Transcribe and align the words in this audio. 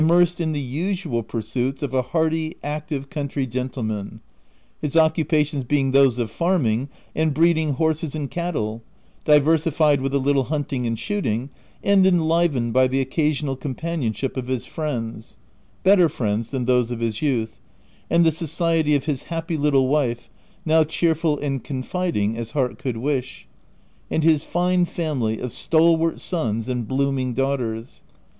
273 0.01 0.17
mersed 0.19 0.41
in 0.41 0.51
the 0.51 0.59
usual 0.59 1.21
pursuits 1.21 1.83
of 1.83 1.93
a 1.93 2.01
hearty, 2.01 2.57
active 2.63 3.07
county 3.11 3.45
gentleman; 3.45 4.19
his 4.81 4.97
occupations 4.97 5.63
being 5.63 5.91
those 5.91 6.17
of 6.17 6.31
farming, 6.31 6.89
and 7.15 7.35
breeding 7.35 7.73
horses 7.73 8.15
and 8.15 8.31
cattle, 8.31 8.81
di 9.25 9.37
versified 9.39 10.01
with 10.01 10.11
a 10.11 10.17
little 10.17 10.45
hunting 10.45 10.87
and 10.87 10.97
shooting, 10.97 11.51
and 11.83 12.07
enlivened 12.07 12.73
by 12.73 12.87
the 12.87 12.99
occasional 12.99 13.55
companionship 13.55 14.35
of 14.37 14.47
his 14.47 14.65
friends 14.65 15.37
(better 15.83 16.09
friends 16.09 16.49
than 16.49 16.65
those 16.65 16.89
of 16.89 16.99
his 16.99 17.21
youth), 17.21 17.59
and 18.09 18.25
the 18.25 18.31
society 18.31 18.95
of 18.95 19.05
his 19.05 19.21
happy 19.29 19.55
little 19.55 19.87
wife, 19.87 20.31
(now 20.65 20.83
cheerful 20.83 21.37
and 21.41 21.63
confiding 21.63 22.35
as 22.35 22.49
heart 22.57 22.79
could 22.79 22.97
wish) 22.97 23.45
and 24.09 24.23
his 24.23 24.41
fine 24.41 24.83
family 24.83 25.37
of 25.37 25.51
stalwart 25.53 26.19
sons 26.19 26.67
and 26.67 26.87
bloom 26.87 27.19
ing 27.19 27.33
daughters. 27.33 28.01